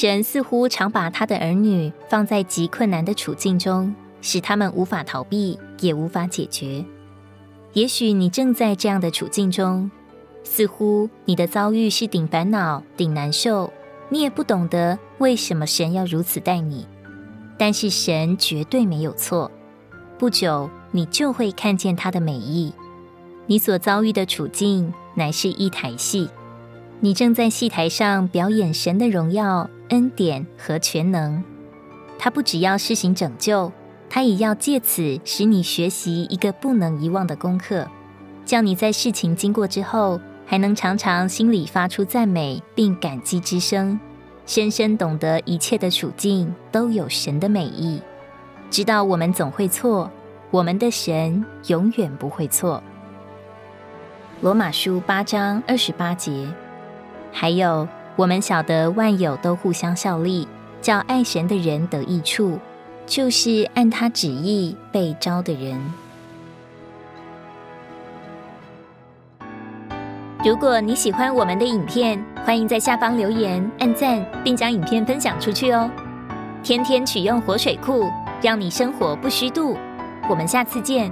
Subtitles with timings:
[0.00, 6.82] 神似乎常把他的儿女放在极困难的处境中，使他们无法逃避，也无法解决。
[7.74, 9.90] 也许你正在这样的处境中，
[10.42, 13.70] 似乎你的遭遇是顶烦恼、顶难受，
[14.08, 16.86] 你也不懂得为什么神要如此待你。
[17.58, 19.50] 但是神绝对没有错，
[20.18, 22.72] 不久你就会看见他的美意。
[23.44, 26.30] 你所遭遇的处境乃是一台戏，
[27.00, 29.68] 你正在戏台上表演神的荣耀。
[29.90, 31.42] 恩典和全能，
[32.18, 33.70] 他不只要施行拯救，
[34.08, 37.86] 他也要借此使你学习一个不能遗忘的功课，
[38.44, 43.98] 叫你在事情经过之后，还能常常心里发出赞美并感激之声，
[44.46, 48.00] 深深懂得一切的处境都有神的美意，
[48.70, 50.08] 知道我们总会错，
[50.52, 52.80] 我们的神永远不会错。
[54.40, 56.48] 罗马书八章二十八节，
[57.32, 57.88] 还有。
[58.20, 60.46] 我们晓得万有都互相效力，
[60.82, 62.58] 叫爱神的人得益处，
[63.06, 65.80] 就是按他旨意被招的人。
[70.44, 75.90] 如果你喜欢我们的影片，欢迎在下方留言、按赞，并将影片分享出去哦。
[76.62, 78.06] 天天取用活水库，
[78.42, 79.78] 让你生活不虚度。
[80.28, 81.10] 我们下次见。